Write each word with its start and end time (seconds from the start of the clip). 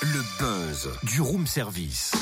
Le 0.00 0.22
buzz 0.38 0.90
du 1.02 1.20
room 1.20 1.44
service. 1.44 2.12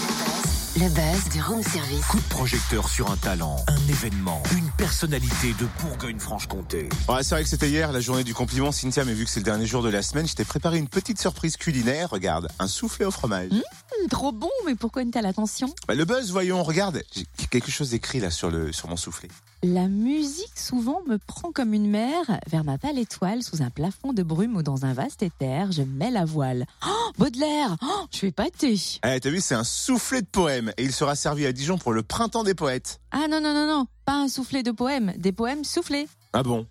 Le 0.76 0.88
buzz 0.88 1.28
du 1.30 1.42
room 1.42 1.62
service. 1.62 2.06
Coup 2.06 2.16
de 2.16 2.28
projecteur 2.30 2.88
sur 2.88 3.10
un 3.10 3.16
talent, 3.18 3.56
un 3.66 3.88
événement, 3.90 4.42
une 4.56 4.70
personnalité 4.78 5.54
de 5.60 5.66
Bourgogne-Franche-Comté. 5.82 6.88
Ouais, 7.08 7.22
c'est 7.22 7.34
vrai 7.34 7.42
que 7.42 7.50
c'était 7.50 7.68
hier, 7.68 7.92
la 7.92 8.00
journée 8.00 8.24
du 8.24 8.32
compliment, 8.32 8.72
Cynthia, 8.72 9.04
mais 9.04 9.12
vu 9.12 9.26
que 9.26 9.30
c'est 9.30 9.40
le 9.40 9.44
dernier 9.44 9.66
jour 9.66 9.82
de 9.82 9.90
la 9.90 10.00
semaine, 10.00 10.26
je 10.26 10.34
t'ai 10.34 10.46
préparé 10.46 10.78
une 10.78 10.88
petite 10.88 11.20
surprise 11.20 11.58
culinaire. 11.58 12.08
Regarde, 12.08 12.48
un 12.58 12.66
soufflé 12.66 13.04
au 13.04 13.10
fromage. 13.10 13.50
Mmh, 13.50 13.60
trop 14.08 14.32
bon, 14.32 14.50
mais 14.66 14.74
pourquoi 14.74 15.02
une 15.02 15.10
telle 15.10 15.26
attention? 15.26 15.72
Bah, 15.88 15.94
le 15.94 16.04
buzz, 16.04 16.30
voyons, 16.30 16.62
regarde, 16.62 17.02
j'ai 17.14 17.26
quelque 17.50 17.70
chose 17.70 17.94
écrit 17.94 18.20
là 18.20 18.30
sur 18.30 18.50
le 18.50 18.72
sur 18.72 18.88
mon 18.88 18.96
soufflé. 18.96 19.28
La 19.62 19.88
musique 19.88 20.58
souvent 20.58 21.02
me 21.06 21.18
prend 21.18 21.52
comme 21.52 21.74
une 21.74 21.90
mer 21.90 22.40
vers 22.46 22.64
ma 22.64 22.78
pâle 22.78 22.98
étoile 22.98 23.42
sous 23.42 23.60
un 23.62 23.68
plafond 23.68 24.14
de 24.14 24.22
brume 24.22 24.56
ou 24.56 24.62
dans 24.62 24.86
un 24.86 24.94
vaste 24.94 25.22
éther, 25.22 25.70
je 25.70 25.82
mets 25.82 26.10
la 26.10 26.24
voile. 26.24 26.66
Oh, 26.86 27.10
Baudelaire, 27.18 27.76
oh, 27.82 28.06
je 28.10 28.16
suis 28.16 28.32
pâté. 28.32 28.80
Eh, 29.04 29.20
t'as 29.20 29.30
vu, 29.30 29.40
c'est 29.42 29.54
un 29.54 29.64
soufflé 29.64 30.22
de 30.22 30.26
poème 30.26 30.72
et 30.78 30.84
il 30.84 30.92
sera 30.92 31.14
servi 31.14 31.44
à 31.44 31.52
Dijon 31.52 31.76
pour 31.76 31.92
le 31.92 32.02
printemps 32.02 32.42
des 32.42 32.54
poètes. 32.54 33.00
Ah 33.10 33.28
non, 33.28 33.40
non, 33.40 33.52
non, 33.52 33.66
non, 33.66 33.86
pas 34.06 34.14
un 34.14 34.28
soufflé 34.28 34.62
de 34.62 34.70
poèmes, 34.70 35.12
des 35.18 35.32
poèmes 35.32 35.64
soufflés. 35.64 36.08
Ah 36.32 36.42
bon? 36.42 36.66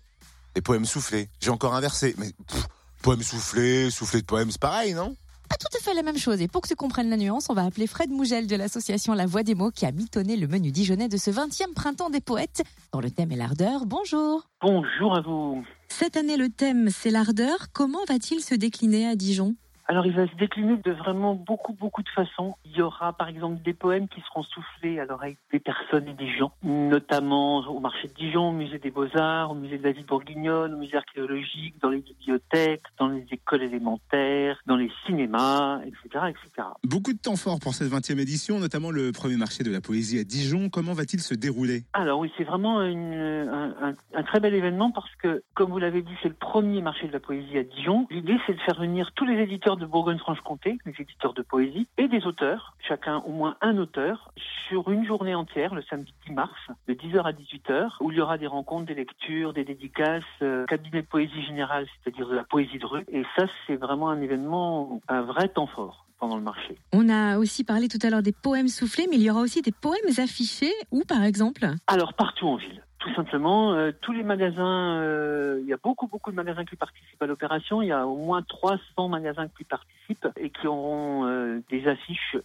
Des 0.56 0.60
poèmes 0.60 0.84
soufflés. 0.84 1.28
J'ai 1.40 1.50
encore 1.50 1.76
inversé, 1.76 2.16
mais 2.18 2.32
pff, 2.48 2.66
poème 3.02 3.22
soufflé, 3.22 3.88
soufflé 3.90 4.20
de 4.20 4.26
poème, 4.26 4.50
c'est 4.50 4.60
pareil, 4.60 4.94
non? 4.94 5.14
Pas 5.50 5.56
tout 5.56 5.76
à 5.76 5.80
fait 5.82 5.94
la 5.94 6.04
même 6.04 6.16
chose. 6.16 6.40
Et 6.40 6.46
pour 6.46 6.60
que 6.60 6.68
tu 6.68 6.76
comprennes 6.76 7.10
la 7.10 7.16
nuance, 7.16 7.50
on 7.50 7.54
va 7.54 7.64
appeler 7.64 7.88
Fred 7.88 8.08
Mougel 8.08 8.46
de 8.46 8.54
l'association 8.54 9.14
La 9.14 9.26
Voix 9.26 9.42
des 9.42 9.56
mots 9.56 9.72
qui 9.72 9.84
a 9.84 9.90
mitonné 9.90 10.36
le 10.36 10.46
menu 10.46 10.70
dijonnais 10.70 11.08
de 11.08 11.16
ce 11.16 11.32
20e 11.32 11.74
printemps 11.74 12.08
des 12.08 12.20
poètes, 12.20 12.62
dont 12.92 13.00
le 13.00 13.10
thème 13.10 13.32
est 13.32 13.36
l'ardeur. 13.36 13.84
Bonjour. 13.84 14.48
Bonjour 14.62 15.16
à 15.16 15.20
vous. 15.22 15.64
Cette 15.88 16.16
année, 16.16 16.36
le 16.36 16.50
thème, 16.50 16.88
c'est 16.90 17.10
l'ardeur. 17.10 17.72
Comment 17.72 18.04
va-t-il 18.08 18.40
se 18.40 18.54
décliner 18.54 19.08
à 19.08 19.16
Dijon? 19.16 19.56
Alors 19.90 20.06
il 20.06 20.12
va 20.12 20.24
se 20.28 20.36
décliner 20.36 20.76
de 20.76 20.92
vraiment 20.92 21.34
beaucoup 21.34 21.72
beaucoup 21.72 22.04
de 22.04 22.08
façons. 22.10 22.54
Il 22.64 22.76
y 22.76 22.80
aura 22.80 23.12
par 23.12 23.26
exemple 23.28 23.60
des 23.64 23.72
poèmes 23.74 24.06
qui 24.06 24.20
seront 24.20 24.44
soufflés 24.44 25.00
à 25.00 25.04
l'oreille 25.04 25.36
des 25.50 25.58
personnes 25.58 26.06
et 26.06 26.12
des 26.14 26.28
gens, 26.38 26.52
notamment 26.62 27.58
au 27.68 27.80
marché 27.80 28.06
de 28.06 28.14
Dijon, 28.14 28.50
au 28.50 28.52
musée 28.52 28.78
des 28.78 28.92
Beaux-Arts, 28.92 29.50
au 29.50 29.54
musée 29.54 29.78
de 29.78 29.82
la 29.82 29.90
ville 29.90 30.06
bourguignonne, 30.06 30.74
au 30.74 30.76
musée 30.76 30.96
archéologique, 30.96 31.74
dans 31.82 31.88
les 31.88 31.98
bibliothèques, 32.02 32.84
dans 33.00 33.08
les 33.08 33.26
écoles 33.32 33.64
élémentaires, 33.64 34.60
dans 34.66 34.76
les 34.76 34.92
cinémas, 35.06 35.80
etc. 35.82 36.26
etc. 36.28 36.68
Beaucoup 36.84 37.12
de 37.12 37.18
temps 37.18 37.34
fort 37.34 37.58
pour 37.58 37.74
cette 37.74 37.90
20e 37.90 38.20
édition, 38.20 38.60
notamment 38.60 38.92
le 38.92 39.10
premier 39.10 39.36
marché 39.36 39.64
de 39.64 39.72
la 39.72 39.80
poésie 39.80 40.20
à 40.20 40.24
Dijon. 40.24 40.68
Comment 40.68 40.92
va-t-il 40.92 41.18
se 41.20 41.34
dérouler? 41.34 41.82
Alors 41.94 42.20
oui, 42.20 42.30
c'est 42.38 42.44
vraiment 42.44 42.80
une, 42.82 43.12
un, 43.14 43.88
un- 43.88 43.94
un 44.14 44.22
très 44.22 44.38
bel 44.38 44.54
événement 44.54 44.92
parce 44.92 45.12
que, 45.16 45.42
comme 45.54 45.70
vous 45.72 45.78
l'avez 45.78 46.02
dit, 46.02 46.12
c'est 46.22 46.28
le 46.28 46.34
premier 46.34 46.80
marché 46.80 47.08
de 47.08 47.12
la 47.12 47.18
poésie 47.20 47.58
à 47.58 47.64
Dijon. 47.64 48.06
L'idée, 48.10 48.36
c'est 48.46 48.54
de 48.54 48.60
faire 48.60 48.78
venir 48.78 49.10
tous 49.16 49.24
les 49.24 49.34
éditeurs 49.42 49.78
de 49.80 49.86
Bourgogne-Franche-Comté, 49.86 50.78
les 50.86 50.94
éditeurs 50.98 51.34
de 51.34 51.42
poésie, 51.42 51.88
et 51.98 52.06
des 52.06 52.24
auteurs, 52.26 52.76
chacun 52.86 53.18
au 53.26 53.32
moins 53.32 53.56
un 53.60 53.76
auteur, 53.78 54.32
sur 54.68 54.90
une 54.90 55.04
journée 55.04 55.34
entière, 55.34 55.74
le 55.74 55.82
samedi 55.82 56.14
10 56.26 56.34
mars, 56.34 56.58
de 56.86 56.94
10h 56.94 57.22
à 57.22 57.32
18h, 57.32 57.96
où 58.00 58.12
il 58.12 58.18
y 58.18 58.20
aura 58.20 58.38
des 58.38 58.46
rencontres, 58.46 58.86
des 58.86 58.94
lectures, 58.94 59.52
des 59.52 59.64
dédicaces, 59.64 60.22
euh, 60.42 60.66
cabinet 60.66 61.02
de 61.02 61.06
poésie 61.06 61.42
générale, 61.42 61.86
c'est-à-dire 62.04 62.28
de 62.28 62.36
la 62.36 62.44
poésie 62.44 62.78
de 62.78 62.86
rue. 62.86 63.04
Et 63.10 63.24
ça, 63.36 63.46
c'est 63.66 63.76
vraiment 63.76 64.10
un 64.10 64.20
événement, 64.20 65.00
un 65.08 65.22
vrai 65.22 65.48
temps 65.48 65.66
fort 65.66 66.06
pendant 66.18 66.36
le 66.36 66.42
marché. 66.42 66.76
On 66.92 67.08
a 67.08 67.38
aussi 67.38 67.64
parlé 67.64 67.88
tout 67.88 67.98
à 68.02 68.10
l'heure 68.10 68.22
des 68.22 68.32
poèmes 68.32 68.68
soufflés, 68.68 69.06
mais 69.10 69.16
il 69.16 69.22
y 69.22 69.30
aura 69.30 69.40
aussi 69.40 69.62
des 69.62 69.72
poèmes 69.72 70.18
affichés. 70.18 70.72
Où, 70.92 71.02
par 71.08 71.24
exemple? 71.24 71.66
Alors 71.86 72.14
partout 72.14 72.46
en 72.46 72.56
ville. 72.56 72.82
Tout 73.00 73.12
simplement, 73.14 73.72
euh, 73.72 73.92
tous 74.00 74.12
les 74.12 74.22
magasins, 74.22 75.00
euh, 75.00 75.58
il 75.62 75.68
y 75.68 75.72
a 75.72 75.78
beaucoup 75.82 76.06
beaucoup 76.06 76.30
de 76.30 76.36
magasins 76.36 76.64
qui 76.64 76.76
participent 76.76 77.22
à 77.22 77.26
l'opération. 77.26 77.82
Il 77.82 77.88
y 77.88 77.92
a 77.92 78.06
au 78.06 78.16
moins 78.16 78.42
300 78.42 79.08
magasins 79.08 79.48
qui 79.48 79.64
participent 79.64 80.28
et 80.36 80.50
qui 80.50 80.66
auront 80.66 81.26
euh, 81.26 81.60
des 81.70 81.88
affiches 81.88 82.36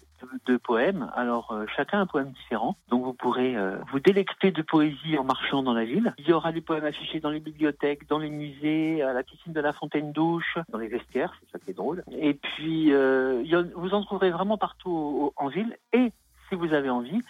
de, 0.46 0.58
poèmes. 0.58 1.12
Alors 1.16 1.52
euh, 1.52 1.66
chacun 1.76 2.02
un 2.02 2.06
poème 2.06 2.32
différent. 2.32 2.76
Donc 2.90 3.04
vous 3.04 3.14
pourrez 3.14 3.56
euh, 3.56 3.78
vous 3.92 4.00
délecter 4.00 4.52
de 4.52 4.62
poésie 4.62 5.18
en 5.18 5.24
marchant 5.24 5.64
dans 5.64 5.74
la 5.74 5.86
ville. 5.86 6.14
Il 6.18 6.28
y 6.28 6.34
aura 6.34 6.52
des 6.52 6.62
poèmes 6.62 6.86
affichés 6.86 7.20
dans 7.20 7.30
les 7.30 7.40
bibliothèques, 7.40 8.08
dans 8.08 8.20
les 8.20 8.30
musées, 8.30 9.02
à 9.02 9.14
la 9.14 9.24
piscine 9.24 9.54
de 9.54 9.62
la 9.62 9.74
Fontaine 9.74 10.12
d'Ouche, 10.12 10.58
dans 10.70 10.78
les 10.78 10.88
vestiaires, 10.88 11.34
c'est 11.40 11.52
ça 11.52 11.60
qui 11.60 11.72
est 11.72 11.76
drôle. 11.76 12.04
Et 12.20 12.34
puis 12.34 12.94
euh, 12.94 13.42
il 13.44 13.52
y 13.52 13.56
vous 13.76 13.94
en 13.94 14.04
trouverez 14.04 14.32
vraiment 14.32 14.58
partout 14.58 15.34
en 15.36 15.48
ville. 15.48 15.78
Et 15.94 16.12
si 16.50 16.56
vous 16.56 16.74
avez 16.74 16.90
envie, 16.90 17.22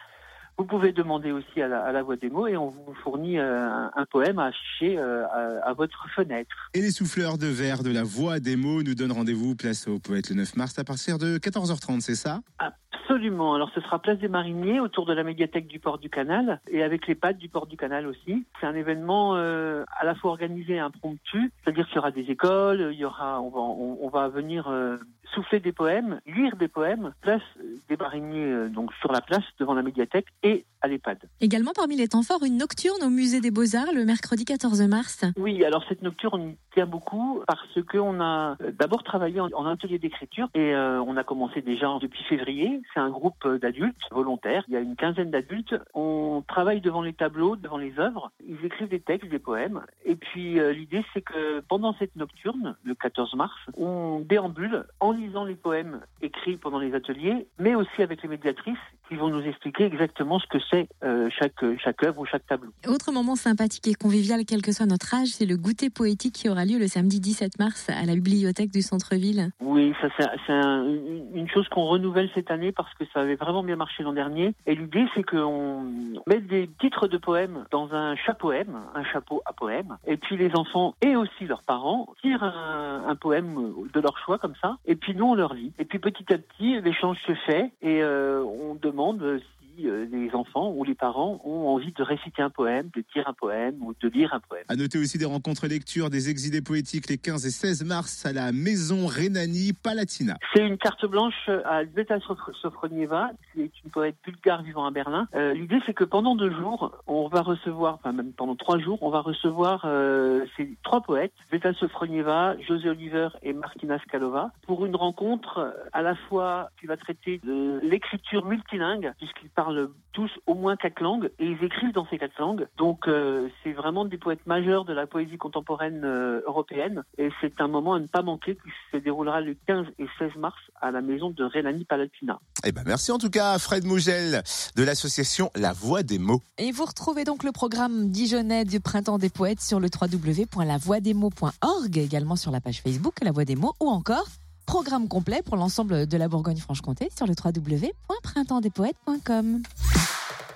vous 0.57 0.65
pouvez 0.65 0.91
demander 0.91 1.31
aussi 1.31 1.61
à 1.61 1.67
la, 1.67 1.83
à 1.83 1.91
la 1.91 2.03
voix 2.03 2.15
des 2.15 2.29
mots 2.29 2.47
et 2.47 2.55
on 2.57 2.69
vous 2.69 2.93
fournit 3.03 3.37
euh, 3.39 3.67
un, 3.67 3.91
un 3.95 4.05
poème 4.05 4.39
à 4.39 4.45
afficher 4.45 4.97
euh, 4.97 5.25
à, 5.27 5.69
à 5.69 5.73
votre 5.73 6.07
fenêtre. 6.15 6.69
Et 6.73 6.81
les 6.81 6.91
souffleurs 6.91 7.37
de 7.37 7.47
verre 7.47 7.83
de 7.83 7.91
la 7.91 8.03
voix 8.03 8.39
des 8.39 8.55
mots 8.55 8.83
nous 8.83 8.95
donnent 8.95 9.11
rendez-vous 9.11 9.55
place 9.55 9.87
au 9.87 9.99
poète 9.99 10.29
le 10.29 10.35
9 10.35 10.55
mars 10.55 10.79
à 10.79 10.83
partir 10.83 11.17
de 11.17 11.37
14h30, 11.37 12.01
c'est 12.01 12.15
ça? 12.15 12.41
Absolument. 12.59 13.53
Alors 13.53 13.69
ce 13.75 13.81
sera 13.81 13.99
place 13.99 14.17
des 14.17 14.27
Mariniers 14.29 14.79
autour 14.79 15.05
de 15.05 15.13
la 15.13 15.23
médiathèque 15.23 15.67
du 15.67 15.79
port 15.79 15.99
du 15.99 16.09
Canal 16.09 16.59
et 16.69 16.81
avec 16.83 17.05
les 17.07 17.15
pattes 17.15 17.37
du 17.37 17.49
port 17.49 17.67
du 17.67 17.77
Canal 17.77 18.07
aussi. 18.07 18.45
C'est 18.59 18.65
un 18.65 18.73
événement 18.75 19.35
euh, 19.35 19.83
à 19.99 20.05
la 20.05 20.15
fois 20.15 20.31
organisé 20.31 20.75
et 20.75 20.79
impromptu, 20.79 21.51
c'est-à-dire 21.63 21.85
qu'il 21.87 21.97
y 21.97 21.99
aura 21.99 22.11
des 22.11 22.31
écoles, 22.31 22.89
il 22.93 22.97
y 22.97 23.05
aura, 23.05 23.41
on 23.41 23.49
va, 23.49 23.59
on, 23.59 23.99
on 24.01 24.09
va 24.09 24.29
venir 24.29 24.67
euh, 24.69 24.97
souffler 25.33 25.59
des 25.59 25.71
poèmes, 25.71 26.19
lire 26.25 26.55
des 26.55 26.67
poèmes, 26.67 27.13
place 27.21 27.41
des 27.89 27.97
euh, 28.43 28.69
donc 28.69 28.93
sur 28.95 29.11
la 29.11 29.21
place 29.21 29.43
devant 29.59 29.73
la 29.73 29.81
médiathèque 29.81 30.27
et 30.43 30.65
à 30.85 30.87
l'EHPAD. 30.87 31.17
Également 31.41 31.71
parmi 31.75 31.95
les 31.95 32.07
temps 32.07 32.23
forts, 32.23 32.43
une 32.45 32.57
nocturne 32.57 33.03
au 33.03 33.09
musée 33.09 33.41
des 33.41 33.51
Beaux-Arts 33.51 33.93
le 33.93 34.05
mercredi 34.05 34.45
14 34.45 34.81
mars. 34.83 35.25
Oui, 35.37 35.63
alors 35.65 35.83
cette 35.89 36.01
nocturne, 36.01 36.55
tient 36.73 36.85
beaucoup 36.85 37.41
parce 37.47 37.81
que 37.87 37.97
on 37.97 38.19
a 38.19 38.57
euh, 38.61 38.71
d'abord 38.77 39.03
travaillé 39.03 39.39
en, 39.39 39.65
atelier 39.65 39.97
d'écriture 39.97 40.49
et 40.53 40.75
euh, 40.75 41.01
on 41.01 41.17
a 41.17 41.23
commencé 41.23 41.61
déjà 41.61 41.87
depuis 42.01 42.23
février. 42.25 42.81
C'est 42.93 42.99
un 42.99 43.09
groupe 43.09 43.45
euh, 43.45 43.57
d'adultes 43.57 43.95
volontaires. 44.11 44.63
Il 44.67 44.73
y 44.73 44.77
a 44.77 44.81
une 44.81 44.95
quinzaine 44.95 45.31
d'adultes. 45.31 45.75
On 45.93 46.43
travaille 46.47 46.81
devant 46.81 47.01
les 47.01 47.13
tableaux, 47.13 47.55
devant 47.55 47.77
les 47.77 47.97
œuvres. 47.97 48.31
Ils 48.47 48.63
écrivent 48.63 48.89
des 48.89 48.99
textes, 48.99 49.29
des 49.29 49.39
poèmes. 49.39 49.81
Et 50.05 50.15
puis 50.15 50.59
euh, 50.59 50.73
l'idée, 50.73 51.03
c'est 51.13 51.21
que 51.21 51.61
pendant 51.61 51.95
cette 51.97 52.15
nocturne, 52.15 52.75
le 52.83 52.93
14 52.93 53.35
mars, 53.35 53.55
on 53.77 54.19
déambule 54.19 54.85
en 54.99 55.11
lisant 55.11 55.45
les 55.45 55.55
poèmes 55.55 56.01
écrits 56.21 56.57
pendant 56.57 56.79
les 56.79 56.93
ateliers, 56.93 57.47
mais 57.57 57.75
aussi 57.75 58.01
avec 58.01 58.21
les 58.21 58.29
médiatrices 58.29 58.75
qui 59.09 59.15
vont 59.15 59.29
nous 59.29 59.41
expliquer 59.41 59.83
exactement 59.85 60.39
ce 60.39 60.47
que 60.47 60.57
c'est 60.69 60.87
euh, 61.03 61.29
chaque 61.37 61.53
chaque 61.83 62.03
œuvre 62.03 62.19
ou 62.21 62.25
chaque 62.25 62.45
tableau. 62.47 62.71
Autre 62.87 63.11
moment 63.11 63.35
sympathique 63.35 63.87
et 63.87 63.93
convivial, 63.93 64.41
quel 64.47 64.61
que 64.61 64.71
soit 64.71 64.85
notre 64.85 65.13
âge, 65.13 65.27
c'est 65.29 65.45
le 65.45 65.57
goûter 65.57 65.89
poétique 65.89 66.33
qui 66.35 66.49
aura 66.49 66.65
lieu 66.65 66.77
le 66.79 66.87
samedi 66.87 67.19
17 67.19 67.59
mars 67.59 67.89
à 67.89 68.05
la 68.05 68.15
bibliothèque 68.15 68.71
du 68.71 68.81
centre-ville. 68.81 69.49
Oui, 69.61 69.93
ça 70.01 70.07
c'est 70.17 70.25
c'est 70.47 70.53
un- 70.53 70.85
une 71.33 71.47
chose 71.49 71.67
qu'on 71.69 71.83
renouvelle 71.85 72.29
cette 72.33 72.49
année 72.51 72.71
parce 72.71 72.93
que 72.95 73.03
ça 73.13 73.19
avait 73.21 73.35
vraiment 73.35 73.63
bien 73.63 73.75
marché 73.75 74.03
l'an 74.03 74.13
dernier. 74.13 74.53
Et 74.65 74.75
l'idée 74.75 75.05
c'est 75.13 75.23
qu'on 75.23 75.83
met 76.27 76.39
des 76.41 76.69
titres 76.79 77.07
de 77.07 77.17
poèmes 77.17 77.65
dans 77.71 77.93
un 77.93 78.15
chapeau-poème, 78.15 78.79
un 78.95 79.03
chapeau 79.05 79.41
à 79.45 79.53
poème. 79.53 79.97
Et 80.07 80.17
puis 80.17 80.37
les 80.37 80.51
enfants 80.55 80.95
et 81.01 81.15
aussi 81.15 81.45
leurs 81.45 81.63
parents 81.63 82.07
tirent 82.21 82.43
un, 82.43 83.03
un 83.07 83.15
poème 83.15 83.73
de 83.93 83.99
leur 83.99 84.17
choix 84.17 84.37
comme 84.37 84.55
ça. 84.61 84.77
Et 84.85 84.95
puis 84.95 85.13
nous 85.15 85.25
on 85.25 85.35
leur 85.35 85.53
lit. 85.53 85.71
Et 85.79 85.85
puis 85.85 85.99
petit 85.99 86.25
à 86.33 86.37
petit 86.37 86.81
l'échange 86.81 87.17
se 87.27 87.33
fait 87.45 87.71
et 87.81 88.01
euh, 88.01 88.43
on 88.43 88.75
demande 88.75 88.94
demande 88.95 89.21
euh, 89.23 89.39
si 89.75 89.87
euh, 89.87 90.05
les 90.11 90.31
enfants 90.33 90.71
ou 90.75 90.83
les 90.83 90.95
parents 90.95 91.41
ont 91.43 91.67
envie 91.67 91.91
de 91.91 92.03
réciter 92.03 92.41
un 92.41 92.49
poème, 92.49 92.89
de 92.95 93.03
dire 93.13 93.27
un 93.27 93.33
poème 93.33 93.75
ou 93.81 93.93
de 93.99 94.07
lire 94.09 94.33
un 94.33 94.39
poème. 94.39 94.63
À 94.69 94.75
noter 94.75 94.97
aussi 94.99 95.17
des 95.17 95.25
rencontres 95.25 95.67
lecture, 95.67 96.09
des 96.09 96.29
exilés 96.29 96.61
poétiques 96.61 97.09
les 97.09 97.17
15 97.17 97.45
et 97.45 97.49
16 97.51 97.83
mars 97.85 98.25
à 98.25 98.33
la 98.33 98.51
maison 98.51 99.07
Rhénanie 99.07 99.73
Palatina. 99.73 100.37
C'est 100.53 100.65
une 100.65 100.77
carte 100.77 101.05
blanche 101.05 101.49
à 101.65 101.83
Sofr- 101.85 102.53
Sofronieva, 102.61 103.31
qui 103.53 103.61
est 103.61 103.71
une 103.83 103.91
poète 103.91 104.15
bulgare 104.23 104.63
vivant 104.63 104.85
à 104.85 104.91
Berlin. 104.91 105.27
Euh, 105.35 105.53
L'idée, 105.53 105.79
c'est 105.85 105.93
que 105.93 106.03
pendant 106.03 106.35
deux 106.35 106.51
jours, 106.51 106.91
on 107.07 107.27
va 107.27 107.41
recevoir, 107.41 107.95
enfin 107.95 108.11
même 108.11 108.31
pendant 108.33 108.55
trois 108.55 108.79
jours, 108.79 108.99
on 109.01 109.09
va 109.09 109.21
recevoir 109.21 109.81
euh, 109.85 110.45
ces 110.57 110.75
trois 110.83 111.01
poètes, 111.01 111.33
Elzbieta 111.51 111.73
Sofronieva, 111.73 112.55
José 112.67 112.89
Oliver 112.89 113.29
et 113.43 113.53
Martina 113.53 113.99
Skalova, 113.99 114.51
pour 114.65 114.85
une 114.85 114.95
rencontre 114.95 115.57
euh, 115.59 115.71
à 115.93 116.01
la 116.01 116.15
fois 116.15 116.69
qui 116.79 116.85
va 116.87 116.97
traiter 116.97 117.39
de 117.43 117.79
l'écriture 117.83 118.45
multilingue, 118.45 119.11
puisqu'ils 119.17 119.49
parlent 119.65 119.89
tous 120.13 120.29
au 120.45 120.53
moins 120.53 120.77
quatre 120.77 121.01
langues, 121.01 121.31
et 121.39 121.45
ils 121.45 121.63
écrivent 121.63 121.91
dans 121.91 122.05
ces 122.07 122.19
quatre 122.19 122.39
langues. 122.39 122.67
Donc 122.77 123.07
euh, 123.07 123.49
c'est 123.63 123.71
vraiment 123.73 124.05
des 124.05 124.17
poètes 124.17 124.45
majeurs 124.45 124.85
de 124.85 124.93
la 124.93 125.07
poésie 125.07 125.37
contemporaine 125.37 126.03
euh, 126.05 126.41
européenne, 126.45 127.03
et 127.17 127.29
c'est 127.41 127.59
un 127.59 127.67
moment 127.67 127.95
à 127.95 127.99
ne 127.99 128.05
pas 128.07 128.21
manquer 128.21 128.55
qui 128.55 128.69
se 128.91 128.97
déroulera 128.97 129.41
le 129.41 129.57
15 129.67 129.87
et 129.99 130.05
16 130.19 130.35
mars 130.37 130.55
à 130.79 130.91
la 130.91 131.01
maison 131.01 131.31
de 131.31 131.43
Renani 131.43 131.83
Palatina. 131.83 132.39
Eh 132.63 132.71
ben 132.71 132.83
merci 132.85 133.11
en 133.11 133.17
tout 133.17 133.31
cas 133.31 133.53
à 133.53 133.59
Fred 133.59 133.85
Mougel 133.85 134.43
de 134.75 134.83
l'association 134.83 135.49
La 135.55 135.73
Voix 135.73 136.03
des 136.03 136.19
mots. 136.19 136.43
Et 136.57 136.71
vous 136.71 136.85
retrouvez 136.85 137.23
donc 137.23 137.43
le 137.43 137.51
programme 137.51 138.09
dijonnais 138.09 138.65
du 138.65 138.79
Printemps 138.79 139.17
des 139.17 139.29
Poètes 139.29 139.61
sur 139.61 139.79
le 139.79 139.89
www.lavoixdesmots.org, 139.89 141.97
également 141.97 142.35
sur 142.35 142.51
la 142.51 142.61
page 142.61 142.81
Facebook 142.81 143.15
La 143.21 143.31
Voix 143.31 143.45
des 143.45 143.55
Mots, 143.55 143.73
ou 143.81 143.89
encore 143.89 144.27
programme 144.65 145.07
complet 145.07 145.43
pour 145.43 145.57
l'ensemble 145.57 146.07
de 146.07 146.17
la 146.17 146.27
Bourgogne-Franche-Comté 146.27 147.11
sur 147.15 147.27
le 147.27 147.33
www.printempsdespoètes.com. 147.43 149.61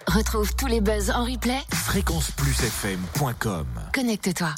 Retrouve 0.08 0.56
tous 0.56 0.66
les 0.68 0.82
buzz 0.82 1.12
en 1.12 1.24
replay. 1.24 1.60
Fréquenceplusfm.com 1.72 3.68
Connecte-toi. 3.94 4.56